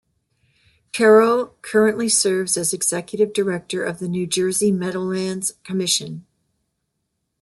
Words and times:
Karrow 0.93 1.51
currently 1.61 2.09
serves 2.09 2.57
as 2.57 2.73
Executive 2.73 3.33
Director 3.33 3.83
of 3.83 3.99
the 3.99 4.07
New 4.07 4.25
Jersey 4.25 4.71
Meadowlands 4.71 5.51
Commission. 5.63 6.25